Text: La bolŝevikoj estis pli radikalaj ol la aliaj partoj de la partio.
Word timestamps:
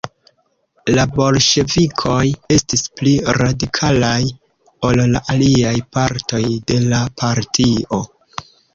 La 0.93 1.03
bolŝevikoj 1.17 2.23
estis 2.57 2.83
pli 3.01 3.13
radikalaj 3.39 4.19
ol 4.91 5.05
la 5.15 5.25
aliaj 5.37 5.77
partoj 5.99 6.45
de 6.73 6.83
la 6.91 7.07
partio. 7.25 8.05